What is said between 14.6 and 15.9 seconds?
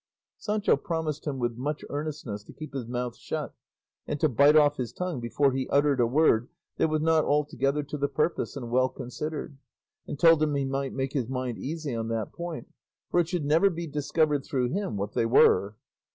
him what they were.